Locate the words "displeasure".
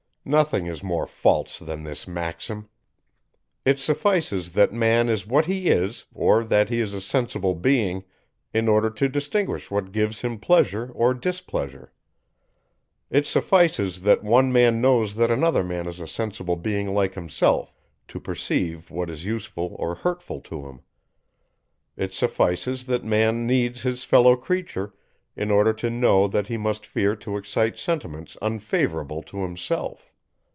11.15-11.91